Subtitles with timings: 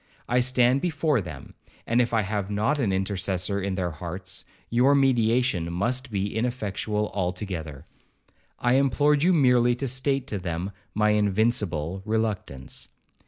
[0.27, 1.53] I stand before them,
[1.85, 7.11] and if I have not an intercessor in their hearts, your mediation must be ineffectual
[7.13, 7.85] altogether.
[8.57, 12.89] I implored you merely to state to them my invincible reluctance.'